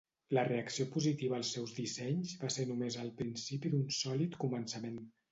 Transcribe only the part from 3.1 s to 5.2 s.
principi d'un sòlid començament.